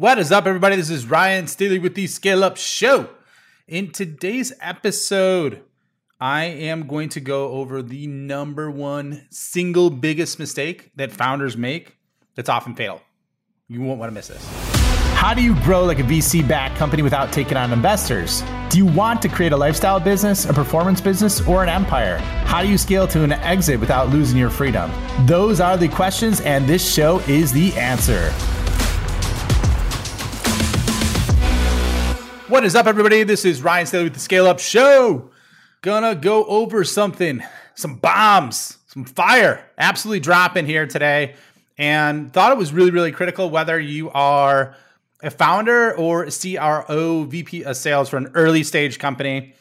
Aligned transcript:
What 0.00 0.18
is 0.18 0.32
up, 0.32 0.46
everybody? 0.46 0.76
This 0.76 0.88
is 0.88 1.04
Ryan 1.04 1.46
Staley 1.46 1.78
with 1.78 1.94
the 1.94 2.06
Scale 2.06 2.42
Up 2.42 2.56
Show. 2.56 3.10
In 3.68 3.90
today's 3.90 4.50
episode, 4.58 5.60
I 6.18 6.44
am 6.44 6.86
going 6.86 7.10
to 7.10 7.20
go 7.20 7.50
over 7.50 7.82
the 7.82 8.06
number 8.06 8.70
one 8.70 9.26
single 9.28 9.90
biggest 9.90 10.38
mistake 10.38 10.90
that 10.96 11.12
founders 11.12 11.54
make 11.54 11.98
that's 12.34 12.48
often 12.48 12.74
fatal. 12.74 13.02
You 13.68 13.82
won't 13.82 13.98
want 14.00 14.08
to 14.08 14.14
miss 14.14 14.28
this. 14.28 14.42
How 15.16 15.34
do 15.34 15.42
you 15.42 15.54
grow 15.56 15.84
like 15.84 15.98
a 15.98 16.02
VC 16.02 16.48
backed 16.48 16.78
company 16.78 17.02
without 17.02 17.30
taking 17.30 17.58
on 17.58 17.70
investors? 17.70 18.42
Do 18.70 18.78
you 18.78 18.86
want 18.86 19.20
to 19.20 19.28
create 19.28 19.52
a 19.52 19.56
lifestyle 19.58 20.00
business, 20.00 20.46
a 20.46 20.54
performance 20.54 21.02
business, 21.02 21.46
or 21.46 21.62
an 21.62 21.68
empire? 21.68 22.16
How 22.46 22.62
do 22.62 22.70
you 22.70 22.78
scale 22.78 23.06
to 23.08 23.22
an 23.22 23.32
exit 23.32 23.78
without 23.78 24.08
losing 24.08 24.38
your 24.38 24.48
freedom? 24.48 24.90
Those 25.26 25.60
are 25.60 25.76
the 25.76 25.88
questions, 25.88 26.40
and 26.40 26.66
this 26.66 26.90
show 26.90 27.18
is 27.28 27.52
the 27.52 27.74
answer. 27.74 28.32
What 32.50 32.64
is 32.64 32.74
up, 32.74 32.88
everybody? 32.88 33.22
This 33.22 33.44
is 33.44 33.62
Ryan 33.62 33.86
Staley 33.86 34.04
with 34.04 34.14
the 34.14 34.18
Scale 34.18 34.48
Up 34.48 34.58
Show. 34.58 35.30
Gonna 35.82 36.16
go 36.16 36.44
over 36.46 36.82
something, 36.82 37.44
some 37.76 37.94
bombs, 37.98 38.78
some 38.88 39.04
fire, 39.04 39.64
absolutely 39.78 40.18
dropping 40.18 40.66
here 40.66 40.84
today. 40.84 41.36
And 41.78 42.32
thought 42.32 42.50
it 42.50 42.58
was 42.58 42.72
really, 42.72 42.90
really 42.90 43.12
critical 43.12 43.50
whether 43.50 43.78
you 43.78 44.10
are 44.10 44.74
a 45.22 45.30
founder 45.30 45.96
or 45.96 46.24
a 46.24 46.30
CRO, 46.32 47.22
VP 47.22 47.62
of 47.62 47.76
sales 47.76 48.08
for 48.08 48.16
an 48.16 48.32
early 48.34 48.64
stage 48.64 48.98
company. 48.98 49.54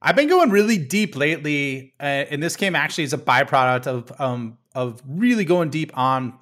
I've 0.00 0.16
been 0.16 0.30
going 0.30 0.48
really 0.48 0.78
deep 0.78 1.14
lately, 1.14 1.92
uh, 2.00 2.04
and 2.30 2.42
this 2.42 2.56
came 2.56 2.74
actually 2.74 3.04
as 3.04 3.12
a 3.12 3.18
byproduct 3.18 3.86
of 3.86 4.18
um, 4.18 4.56
of 4.74 5.02
really 5.06 5.44
going 5.44 5.68
deep 5.68 5.94
on 5.98 6.32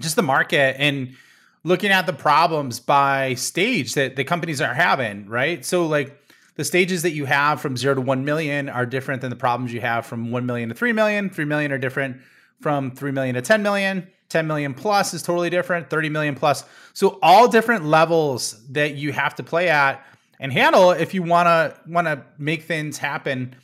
just 0.00 0.16
the 0.16 0.22
market 0.22 0.74
and 0.80 1.14
looking 1.64 1.90
at 1.90 2.06
the 2.06 2.12
problems 2.12 2.78
by 2.78 3.34
stage 3.34 3.94
that 3.94 4.16
the 4.16 4.24
companies 4.24 4.60
are 4.60 4.74
having, 4.74 5.26
right? 5.26 5.64
So 5.64 5.86
like 5.86 6.20
the 6.56 6.64
stages 6.64 7.02
that 7.02 7.12
you 7.12 7.24
have 7.24 7.60
from 7.60 7.76
0 7.76 7.96
to 7.96 8.00
1 8.00 8.24
million 8.24 8.68
are 8.68 8.86
different 8.86 9.22
than 9.22 9.30
the 9.30 9.36
problems 9.36 9.72
you 9.72 9.80
have 9.80 10.06
from 10.06 10.30
1 10.30 10.46
million 10.46 10.68
to 10.68 10.74
3 10.74 10.92
million. 10.92 11.30
3 11.30 11.44
million 11.46 11.72
are 11.72 11.78
different 11.78 12.18
from 12.60 12.90
3 12.92 13.10
million 13.10 13.34
to 13.34 13.42
10 13.42 13.62
million. 13.62 14.06
10 14.28 14.46
million 14.46 14.74
plus 14.74 15.14
is 15.14 15.22
totally 15.22 15.50
different, 15.50 15.90
30 15.90 16.08
million 16.08 16.34
plus. 16.34 16.64
So 16.92 17.18
all 17.22 17.48
different 17.48 17.84
levels 17.84 18.64
that 18.70 18.94
you 18.94 19.12
have 19.12 19.34
to 19.36 19.42
play 19.42 19.68
at 19.68 20.04
and 20.40 20.52
handle 20.52 20.90
if 20.90 21.14
you 21.14 21.22
want 21.22 21.46
to 21.46 21.78
want 21.90 22.06
to 22.06 22.24
make 22.38 22.64
things 22.64 22.98
happen 22.98 23.54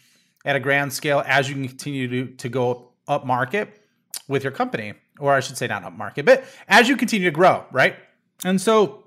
at 0.44 0.56
a 0.56 0.60
grand 0.60 0.92
scale 0.92 1.22
as 1.26 1.48
you 1.48 1.54
continue 1.56 2.08
to, 2.08 2.32
to 2.36 2.48
go 2.48 2.92
up 3.08 3.26
market 3.26 3.82
with 4.28 4.44
your 4.44 4.52
company 4.52 4.94
or 5.20 5.34
I 5.34 5.40
should 5.40 5.56
say 5.56 5.66
not 5.66 5.84
up 5.84 5.92
market, 5.92 6.24
but 6.24 6.44
as 6.68 6.88
you 6.88 6.96
continue 6.96 7.28
to 7.28 7.34
grow, 7.34 7.64
right? 7.70 7.96
And 8.44 8.60
so 8.60 9.04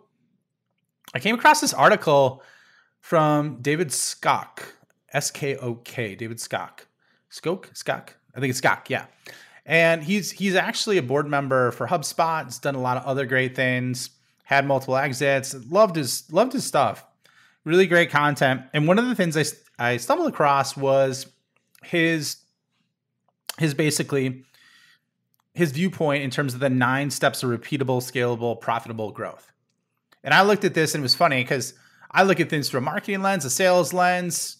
I 1.13 1.19
came 1.19 1.35
across 1.35 1.61
this 1.61 1.73
article 1.73 2.43
from 3.01 3.57
David 3.61 3.89
Skok, 3.89 4.59
S 5.11 5.29
K 5.31 5.57
O 5.57 5.75
K, 5.75 6.15
David 6.15 6.37
Skok. 6.37 6.85
Skok? 7.31 7.73
Skok? 7.73 8.09
I 8.35 8.39
think 8.39 8.51
it's 8.51 8.61
Skok, 8.61 8.89
yeah. 8.89 9.05
And 9.65 10.03
he's 10.03 10.31
he's 10.31 10.55
actually 10.55 10.97
a 10.97 11.03
board 11.03 11.27
member 11.27 11.71
for 11.71 11.87
HubSpot. 11.87 12.45
He's 12.45 12.59
done 12.59 12.75
a 12.75 12.81
lot 12.81 12.97
of 12.97 13.03
other 13.05 13.25
great 13.25 13.55
things. 13.55 14.09
Had 14.43 14.65
multiple 14.65 14.97
exits. 14.97 15.55
Loved 15.69 15.95
his 15.95 16.31
loved 16.31 16.53
his 16.53 16.65
stuff. 16.65 17.05
Really 17.63 17.87
great 17.87 18.09
content. 18.09 18.61
And 18.73 18.87
one 18.87 18.99
of 18.99 19.07
the 19.07 19.15
things 19.15 19.37
I 19.37 19.45
I 19.79 19.97
stumbled 19.97 20.27
across 20.27 20.75
was 20.75 21.27
his 21.83 22.37
his 23.57 23.73
basically 23.73 24.45
his 25.53 25.71
viewpoint 25.71 26.23
in 26.23 26.29
terms 26.29 26.53
of 26.53 26.59
the 26.59 26.69
nine 26.69 27.11
steps 27.11 27.43
of 27.43 27.49
repeatable, 27.49 28.01
scalable, 28.01 28.59
profitable 28.59 29.11
growth. 29.11 29.51
And 30.23 30.33
I 30.33 30.41
looked 30.41 30.63
at 30.63 30.73
this 30.73 30.95
and 30.95 31.01
it 31.01 31.03
was 31.03 31.15
funny 31.15 31.43
because 31.43 31.73
I 32.09 32.23
look 32.23 32.39
at 32.39 32.49
things 32.49 32.69
through 32.69 32.79
a 32.79 32.81
marketing 32.81 33.21
lens, 33.21 33.45
a 33.45 33.49
sales 33.49 33.93
lens. 33.93 34.57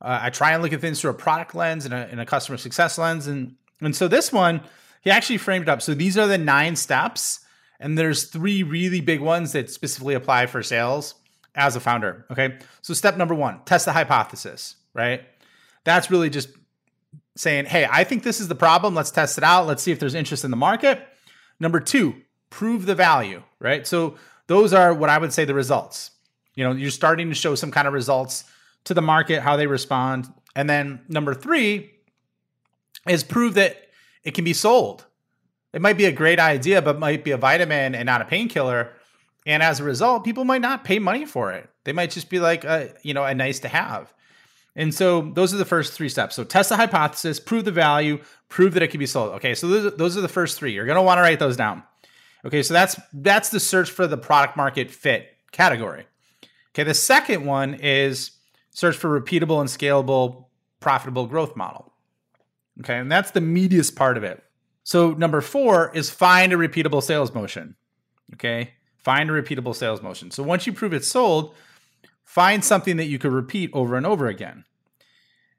Uh, 0.00 0.18
I 0.22 0.30
try 0.30 0.52
and 0.52 0.62
look 0.62 0.72
at 0.72 0.80
things 0.80 1.00
through 1.00 1.10
a 1.10 1.14
product 1.14 1.54
lens 1.54 1.84
and 1.84 1.94
a, 1.94 2.08
and 2.10 2.20
a 2.20 2.26
customer 2.26 2.58
success 2.58 2.98
lens. 2.98 3.26
And, 3.26 3.56
and 3.80 3.94
so 3.94 4.08
this 4.08 4.32
one, 4.32 4.60
he 5.02 5.10
actually 5.10 5.38
framed 5.38 5.64
it 5.64 5.68
up. 5.68 5.82
So 5.82 5.94
these 5.94 6.18
are 6.18 6.26
the 6.26 6.38
nine 6.38 6.76
steps. 6.76 7.40
And 7.80 7.98
there's 7.98 8.24
three 8.24 8.62
really 8.62 9.00
big 9.00 9.20
ones 9.20 9.52
that 9.52 9.70
specifically 9.70 10.14
apply 10.14 10.46
for 10.46 10.62
sales 10.62 11.14
as 11.54 11.76
a 11.76 11.80
founder. 11.80 12.26
Okay. 12.30 12.58
So 12.82 12.94
step 12.94 13.16
number 13.16 13.34
one, 13.34 13.60
test 13.64 13.84
the 13.84 13.92
hypothesis, 13.92 14.76
right? 14.94 15.22
That's 15.84 16.10
really 16.10 16.30
just 16.30 16.48
saying, 17.36 17.66
hey, 17.66 17.86
I 17.90 18.04
think 18.04 18.22
this 18.22 18.40
is 18.40 18.48
the 18.48 18.54
problem. 18.54 18.94
Let's 18.94 19.10
test 19.10 19.38
it 19.38 19.44
out. 19.44 19.66
Let's 19.66 19.82
see 19.82 19.92
if 19.92 19.98
there's 19.98 20.14
interest 20.14 20.44
in 20.44 20.50
the 20.50 20.56
market. 20.56 21.06
Number 21.58 21.80
two, 21.80 22.14
prove 22.50 22.86
the 22.86 22.94
value, 22.94 23.42
right? 23.58 23.86
So 23.86 24.16
those 24.46 24.72
are 24.72 24.94
what 24.94 25.10
I 25.10 25.18
would 25.18 25.32
say 25.32 25.44
the 25.44 25.54
results. 25.54 26.10
You 26.54 26.64
know, 26.64 26.72
you're 26.72 26.90
starting 26.90 27.28
to 27.28 27.34
show 27.34 27.54
some 27.54 27.70
kind 27.70 27.88
of 27.88 27.94
results 27.94 28.44
to 28.84 28.94
the 28.94 29.02
market, 29.02 29.42
how 29.42 29.56
they 29.56 29.66
respond. 29.66 30.32
And 30.54 30.70
then 30.70 31.00
number 31.08 31.34
three 31.34 31.90
is 33.08 33.24
prove 33.24 33.54
that 33.54 33.88
it 34.22 34.34
can 34.34 34.44
be 34.44 34.52
sold. 34.52 35.04
It 35.72 35.82
might 35.82 35.96
be 35.96 36.04
a 36.04 36.12
great 36.12 36.38
idea, 36.38 36.80
but 36.80 36.98
might 36.98 37.24
be 37.24 37.32
a 37.32 37.36
vitamin 37.36 37.94
and 37.94 38.06
not 38.06 38.22
a 38.22 38.24
painkiller. 38.24 38.92
And 39.44 39.62
as 39.62 39.80
a 39.80 39.84
result, 39.84 40.24
people 40.24 40.44
might 40.44 40.60
not 40.60 40.84
pay 40.84 41.00
money 41.00 41.24
for 41.24 41.52
it. 41.52 41.68
They 41.82 41.92
might 41.92 42.12
just 42.12 42.30
be 42.30 42.38
like, 42.38 42.64
a, 42.64 42.94
you 43.02 43.12
know, 43.12 43.24
a 43.24 43.34
nice 43.34 43.58
to 43.60 43.68
have. 43.68 44.14
And 44.76 44.92
so 44.92 45.30
those 45.34 45.54
are 45.54 45.56
the 45.56 45.64
first 45.64 45.92
three 45.92 46.08
steps. 46.08 46.34
So 46.34 46.42
test 46.44 46.68
the 46.68 46.76
hypothesis, 46.76 47.38
prove 47.38 47.64
the 47.64 47.70
value, 47.70 48.20
prove 48.48 48.74
that 48.74 48.82
it 48.82 48.88
can 48.88 48.98
be 48.98 49.06
sold. 49.06 49.32
Okay, 49.34 49.54
so 49.54 49.68
those, 49.68 49.96
those 49.96 50.16
are 50.16 50.20
the 50.20 50.28
first 50.28 50.58
three. 50.58 50.72
You're 50.72 50.86
going 50.86 50.96
to 50.96 51.02
want 51.02 51.18
to 51.18 51.22
write 51.22 51.38
those 51.38 51.56
down. 51.56 51.82
Okay, 52.44 52.62
so 52.62 52.74
that's 52.74 53.00
that's 53.12 53.48
the 53.50 53.60
search 53.60 53.90
for 53.90 54.06
the 54.06 54.18
product 54.18 54.56
market 54.56 54.90
fit 54.90 55.28
category. 55.52 56.06
Okay, 56.72 56.82
the 56.82 56.94
second 56.94 57.46
one 57.46 57.74
is 57.74 58.32
search 58.70 58.96
for 58.96 59.20
repeatable 59.20 59.60
and 59.60 59.68
scalable 59.68 60.46
profitable 60.80 61.26
growth 61.26 61.56
model. 61.56 61.92
Okay, 62.80 62.98
and 62.98 63.10
that's 63.10 63.30
the 63.30 63.40
meatiest 63.40 63.94
part 63.94 64.16
of 64.16 64.24
it. 64.24 64.42
So 64.84 65.12
number 65.12 65.40
4 65.40 65.92
is 65.94 66.10
find 66.10 66.52
a 66.52 66.56
repeatable 66.56 67.02
sales 67.02 67.34
motion. 67.34 67.74
Okay? 68.34 68.74
Find 68.98 69.28
a 69.28 69.32
repeatable 69.32 69.74
sales 69.74 70.02
motion. 70.02 70.30
So 70.30 70.42
once 70.42 70.66
you 70.66 70.72
prove 70.72 70.92
it's 70.92 71.08
sold, 71.08 71.54
Find 72.24 72.64
something 72.64 72.96
that 72.96 73.06
you 73.06 73.18
could 73.18 73.32
repeat 73.32 73.70
over 73.72 73.96
and 73.96 74.06
over 74.06 74.26
again. 74.26 74.64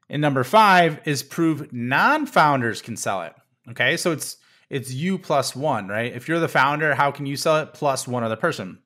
And 0.08 0.22
number 0.22 0.44
five 0.44 1.00
is 1.04 1.22
prove 1.22 1.72
non-founders 1.72 2.82
can 2.82 2.96
sell 2.96 3.22
it. 3.22 3.34
Okay, 3.70 3.96
so 3.96 4.12
it's 4.12 4.36
it's 4.68 4.92
you 4.92 5.18
plus 5.18 5.54
one, 5.54 5.88
right? 5.88 6.12
If 6.12 6.28
you're 6.28 6.40
the 6.40 6.48
founder, 6.48 6.94
how 6.94 7.10
can 7.10 7.26
you 7.26 7.36
sell 7.36 7.58
it 7.58 7.72
plus 7.72 8.06
one 8.06 8.24
other 8.24 8.36
person? 8.36 8.78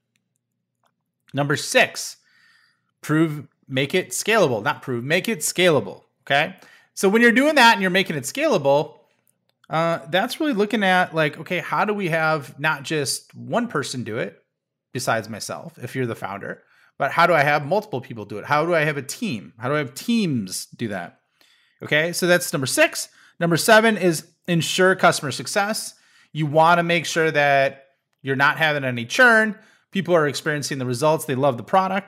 Number 1.33 1.57
six, 1.57 2.17
prove 3.01 3.49
make 3.69 3.95
it 3.95 4.11
scalable. 4.11 4.63
Not 4.63 4.83
prove, 4.83 5.05
make 5.05 5.29
it 5.29 5.41
scalable. 5.41 6.05
Okay, 6.27 6.57
so 6.95 7.09
when 7.09 7.23
you're 7.23 7.33
doing 7.33 7.55
that 7.57 7.75
and 7.75 7.83
you're 7.83 7.91
making 7.91 8.17
it 8.17 8.25
scalable, 8.25 8.99
uh, 9.69 10.01
that's 10.11 10.41
really 10.41 10.53
looking 10.53 10.83
at 10.83 11.15
like, 11.15 11.39
okay, 11.39 11.59
how 11.59 11.85
do 11.85 11.95
we 11.95 12.09
have 12.09 12.59
not 12.59 12.83
just 12.83 13.35
one 13.35 13.69
person 13.69 14.05
do 14.05 14.19
it 14.19 14.43
besides 14.93 15.29
myself? 15.29 15.79
If 15.83 15.95
you're 15.95 16.07
the 16.07 16.15
founder, 16.15 16.63
but 17.01 17.13
how 17.13 17.27
do 17.27 17.33
I 17.33 17.43
have 17.43 17.65
multiple 17.65 18.03
people 18.03 18.27
do 18.27 18.37
it? 18.37 18.45
How 18.45 18.67
do 18.67 18.75
I 18.75 18.81
have 18.81 18.99
a 18.99 19.03
team? 19.03 19.55
How 19.59 19.71
do 19.71 19.75
I 19.75 19.79
have 19.79 19.95
teams 19.95 20.67
do 20.67 20.89
that? 20.89 21.21
Okay, 21.83 22.13
so 22.13 22.27
that's 22.27 22.53
number 22.53 22.67
six. 22.67 23.09
Number 23.41 23.57
seven 23.57 23.97
is 23.97 24.29
ensure 24.47 24.95
customer 24.95 25.33
success. 25.33 25.95
You 26.35 26.45
want 26.45 26.79
to 26.79 26.83
make 26.83 27.07
sure 27.07 27.31
that 27.31 27.87
you're 28.21 28.37
not 28.37 28.59
having 28.59 28.85
any 28.85 29.07
churn. 29.07 29.59
People 29.93 30.15
are 30.15 30.29
experiencing 30.29 30.77
the 30.77 30.85
results, 30.85 31.25
they 31.25 31.35
love 31.35 31.57
the 31.57 31.63
product. 31.63 32.07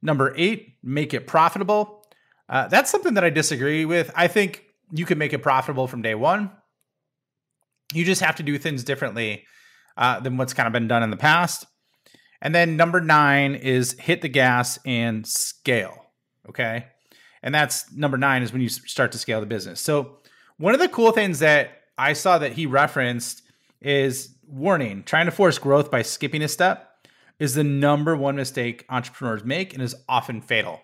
Number 0.00 0.32
eight, 0.38 0.76
make 0.82 1.12
it 1.12 1.26
profitable. 1.26 2.02
Uh, 2.48 2.66
that's 2.66 2.90
something 2.90 3.12
that 3.14 3.24
I 3.24 3.28
disagree 3.28 3.84
with. 3.84 4.10
I 4.16 4.26
think 4.26 4.64
you 4.90 5.04
can 5.04 5.18
make 5.18 5.34
it 5.34 5.42
profitable 5.42 5.86
from 5.86 6.00
day 6.00 6.14
one. 6.14 6.50
You 7.92 8.06
just 8.06 8.22
have 8.22 8.36
to 8.36 8.42
do 8.42 8.56
things 8.56 8.84
differently 8.84 9.44
uh, 9.98 10.20
than 10.20 10.38
what's 10.38 10.54
kind 10.54 10.66
of 10.66 10.72
been 10.72 10.88
done 10.88 11.02
in 11.02 11.10
the 11.10 11.18
past. 11.18 11.66
And 12.42 12.54
then 12.54 12.76
number 12.76 13.00
nine 13.00 13.54
is 13.54 13.92
hit 13.98 14.22
the 14.22 14.28
gas 14.28 14.78
and 14.84 15.26
scale. 15.26 16.06
Okay. 16.48 16.86
And 17.42 17.54
that's 17.54 17.90
number 17.92 18.18
nine 18.18 18.42
is 18.42 18.52
when 18.52 18.62
you 18.62 18.68
start 18.68 19.12
to 19.12 19.18
scale 19.18 19.40
the 19.40 19.46
business. 19.46 19.80
So, 19.80 20.18
one 20.58 20.74
of 20.74 20.80
the 20.80 20.88
cool 20.88 21.12
things 21.12 21.38
that 21.38 21.70
I 21.96 22.12
saw 22.12 22.38
that 22.38 22.52
he 22.52 22.66
referenced 22.66 23.42
is 23.80 24.34
warning 24.46 25.02
trying 25.04 25.26
to 25.26 25.32
force 25.32 25.58
growth 25.58 25.90
by 25.90 26.02
skipping 26.02 26.42
a 26.42 26.48
step 26.48 27.06
is 27.38 27.54
the 27.54 27.64
number 27.64 28.14
one 28.14 28.36
mistake 28.36 28.84
entrepreneurs 28.90 29.42
make 29.42 29.72
and 29.72 29.82
is 29.82 29.94
often 30.06 30.42
fatal. 30.42 30.80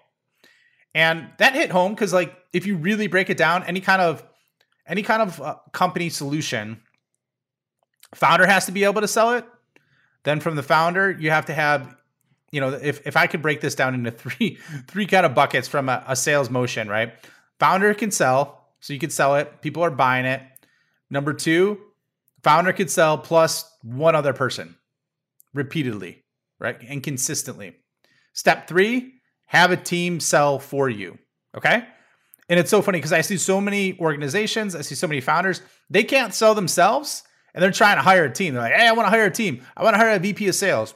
And 0.95 1.29
that 1.39 1.53
hit 1.53 1.71
home 1.71 1.93
because, 1.93 2.15
like, 2.15 2.35
if 2.55 2.67
you 2.67 2.77
really 2.77 3.07
break 3.07 3.29
it 3.29 3.37
down, 3.37 3.65
any 3.65 3.81
kind 3.81 4.01
of 4.01 4.25
any 4.87 5.03
kind 5.03 5.21
of 5.21 5.43
uh, 5.43 5.57
company 5.73 6.09
solution, 6.09 6.81
founder 8.15 8.47
has 8.47 8.67
to 8.67 8.73
be 8.73 8.85
able 8.85 9.03
to 9.03 9.09
sell 9.09 9.33
it 9.33 9.45
then 10.27 10.41
from 10.41 10.57
the 10.57 10.63
founder, 10.63 11.11
you 11.11 11.31
have 11.31 11.47
to 11.47 11.55
have, 11.55 11.97
you 12.51 12.61
know, 12.61 12.71
if, 12.71 13.07
if 13.07 13.17
I 13.17 13.29
could 13.29 13.43
break 13.43 13.61
this 13.61 13.77
down 13.77 13.95
into 13.95 14.11
three 14.23 14.59
three 14.89 15.07
kind 15.07 15.25
of 15.25 15.35
buckets 15.35 15.69
from 15.69 15.89
a, 15.89 16.05
a 16.07 16.17
sales 16.17 16.51
motion, 16.51 16.89
right? 16.89 17.15
Founder 17.61 17.95
can 17.95 18.11
sell, 18.11 18.67
so 18.81 18.93
you 18.93 18.99
can 18.99 19.11
sell 19.11 19.37
it. 19.37 19.63
People 19.63 19.83
are 19.85 19.91
buying 19.91 20.27
it. 20.27 20.43
Number 21.09 21.33
two, 21.33 21.79
founder 22.43 22.73
could 22.73 22.91
sell 22.91 23.17
plus 23.17 23.65
one 23.83 24.15
other 24.17 24.33
person 24.33 24.77
repeatedly. 25.55 26.25
right? 26.59 26.77
And 26.89 27.03
consistently. 27.03 27.77
Step 28.33 28.69
three, 28.69 29.15
have 29.47 29.71
a 29.71 29.77
team 29.77 30.21
sell 30.21 30.59
for 30.59 30.89
you. 30.91 31.19
Okay. 31.57 31.87
And 32.49 32.61
it's 32.61 32.71
so 32.71 32.83
funny 32.83 32.99
because 32.99 33.13
I 33.13 33.23
see 33.23 33.39
so 33.39 33.61
many 33.61 33.99
organizations, 33.99 34.75
I 34.75 34.83
see 34.83 34.95
so 34.95 35.07
many 35.07 35.21
founders, 35.21 35.63
they 35.89 36.05
can't 36.05 36.35
sell 36.35 36.55
themselves 36.55 37.23
and 37.57 37.63
they're 37.63 37.73
trying 37.73 37.97
to 37.97 38.03
hire 38.03 38.27
a 38.27 38.31
team. 38.31 38.53
They're 38.53 38.63
like, 38.63 38.75
hey, 38.75 38.87
I 38.87 38.93
want 38.93 39.07
to 39.07 39.11
hire 39.11 39.25
a 39.25 39.31
team. 39.31 39.63
I 39.75 39.83
want 39.83 39.95
to 39.95 39.99
hire 39.99 40.11
a 40.11 40.19
VP 40.19 40.47
of 40.47 40.55
sales. 40.55 40.95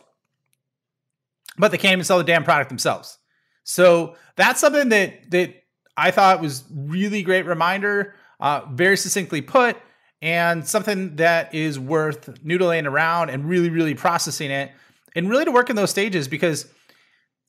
But 1.57 1.71
they 1.71 1.79
can't 1.79 1.95
even 1.95 2.05
sell 2.05 2.19
the 2.19 2.25
damn 2.25 2.45
product 2.45 2.69
themselves. 2.69 3.19
So 3.65 4.15
that's 4.37 4.61
something 4.61 4.91
that 4.91 5.31
that 5.31 5.55
I 5.97 6.11
thought 6.11 6.41
was 6.41 6.65
really 6.71 7.23
great 7.23 7.47
reminder, 7.47 8.15
uh, 8.39 8.63
very 8.71 8.97
succinctly 8.97 9.41
put, 9.41 9.77
and 10.21 10.67
something 10.67 11.17
that 11.17 11.55
is 11.55 11.79
worth 11.79 12.27
noodling 12.45 12.87
around 12.87 13.31
and 13.31 13.49
really, 13.49 13.71
really 13.71 13.95
processing 13.95 14.51
it, 14.51 14.71
and 15.17 15.31
really 15.31 15.47
to 15.47 15.51
work 15.51 15.71
in 15.71 15.77
those 15.77 15.91
stages 15.91 16.29
because 16.29 16.67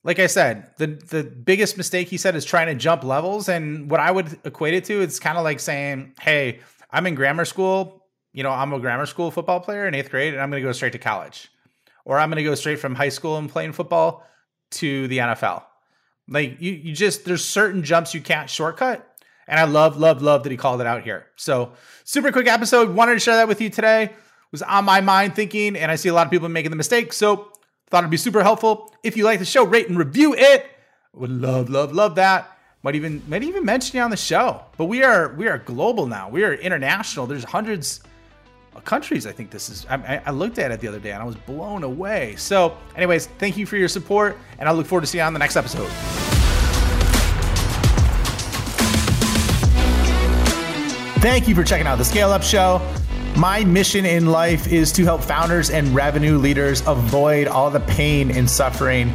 like 0.04 0.18
I 0.18 0.26
said, 0.26 0.70
the 0.78 0.86
the 0.86 1.22
biggest 1.22 1.76
mistake 1.76 2.08
he 2.08 2.16
said 2.16 2.34
is 2.34 2.46
trying 2.46 2.68
to 2.68 2.74
jump 2.74 3.04
levels. 3.04 3.48
And 3.50 3.90
what 3.90 4.00
I 4.00 4.10
would 4.10 4.38
equate 4.44 4.74
it 4.74 4.86
to, 4.86 5.02
it's 5.02 5.20
kind 5.20 5.36
of 5.36 5.44
like 5.44 5.60
saying, 5.60 6.14
"Hey, 6.20 6.60
I'm 6.90 7.06
in 7.06 7.14
grammar 7.14 7.44
school. 7.44 8.01
You 8.32 8.42
know, 8.42 8.50
I'm 8.50 8.72
a 8.72 8.80
grammar 8.80 9.06
school 9.06 9.30
football 9.30 9.60
player 9.60 9.86
in 9.86 9.94
eighth 9.94 10.10
grade, 10.10 10.32
and 10.32 10.42
I'm 10.42 10.50
going 10.50 10.62
to 10.62 10.68
go 10.68 10.72
straight 10.72 10.92
to 10.92 10.98
college, 10.98 11.50
or 12.04 12.18
I'm 12.18 12.30
going 12.30 12.42
to 12.42 12.48
go 12.48 12.54
straight 12.54 12.78
from 12.78 12.94
high 12.94 13.10
school 13.10 13.36
and 13.36 13.48
playing 13.48 13.72
football 13.72 14.26
to 14.72 15.06
the 15.08 15.18
NFL. 15.18 15.64
Like 16.28 16.60
you, 16.60 16.72
you 16.72 16.94
just 16.94 17.24
there's 17.24 17.44
certain 17.44 17.82
jumps 17.82 18.14
you 18.14 18.20
can't 18.20 18.48
shortcut." 18.48 19.08
And 19.48 19.58
I 19.58 19.64
love, 19.64 19.96
love, 19.96 20.22
love 20.22 20.44
that 20.44 20.52
he 20.52 20.56
called 20.56 20.80
it 20.80 20.86
out 20.86 21.02
here. 21.02 21.26
So 21.36 21.72
super 22.04 22.30
quick 22.30 22.46
episode. 22.46 22.94
Wanted 22.94 23.14
to 23.14 23.20
share 23.20 23.36
that 23.36 23.48
with 23.48 23.60
you 23.60 23.70
today. 23.70 24.04
It 24.04 24.12
was 24.52 24.62
on 24.62 24.84
my 24.84 25.00
mind 25.00 25.34
thinking, 25.34 25.76
and 25.76 25.90
I 25.90 25.96
see 25.96 26.08
a 26.08 26.14
lot 26.14 26.26
of 26.26 26.30
people 26.30 26.48
making 26.48 26.70
the 26.70 26.76
mistake. 26.76 27.12
So 27.12 27.52
Thought 27.92 28.04
it'd 28.04 28.10
be 28.10 28.16
super 28.16 28.42
helpful. 28.42 28.90
If 29.02 29.18
you 29.18 29.24
like 29.24 29.38
the 29.38 29.44
show, 29.44 29.66
rate 29.66 29.86
and 29.86 29.98
review 29.98 30.34
it. 30.34 30.64
Would 31.12 31.30
love, 31.30 31.68
love, 31.68 31.92
love 31.92 32.14
that. 32.14 32.50
Might 32.82 32.94
even 32.94 33.22
might 33.28 33.42
even 33.42 33.66
mention 33.66 33.98
you 33.98 34.02
on 34.02 34.10
the 34.10 34.16
show. 34.16 34.62
But 34.78 34.86
we 34.86 35.02
are 35.02 35.34
we 35.34 35.46
are 35.46 35.58
global 35.58 36.06
now. 36.06 36.30
We 36.30 36.42
are 36.44 36.54
international. 36.54 37.26
There's 37.26 37.44
hundreds 37.44 38.00
countries. 38.80 39.26
I 39.26 39.32
think 39.32 39.50
this 39.50 39.68
is. 39.68 39.86
I, 39.88 40.22
I 40.26 40.30
looked 40.30 40.58
at 40.58 40.70
it 40.70 40.80
the 40.80 40.88
other 40.88 40.98
day 40.98 41.12
and 41.12 41.22
I 41.22 41.26
was 41.26 41.36
blown 41.36 41.84
away. 41.84 42.34
So, 42.36 42.76
anyways, 42.96 43.26
thank 43.38 43.56
you 43.56 43.66
for 43.66 43.76
your 43.76 43.88
support, 43.88 44.38
and 44.58 44.68
I 44.68 44.72
look 44.72 44.86
forward 44.86 45.02
to 45.02 45.06
seeing 45.06 45.20
you 45.20 45.26
on 45.26 45.32
the 45.32 45.38
next 45.38 45.56
episode. 45.56 45.90
Thank 51.20 51.46
you 51.46 51.54
for 51.54 51.62
checking 51.62 51.86
out 51.86 51.98
the 51.98 52.04
Scale 52.04 52.30
Up 52.30 52.42
Show. 52.42 52.80
My 53.36 53.62
mission 53.64 54.04
in 54.04 54.26
life 54.26 54.66
is 54.70 54.90
to 54.92 55.04
help 55.04 55.22
founders 55.22 55.70
and 55.70 55.88
revenue 55.94 56.36
leaders 56.36 56.82
avoid 56.86 57.46
all 57.46 57.70
the 57.70 57.80
pain 57.80 58.30
and 58.30 58.50
suffering 58.50 59.14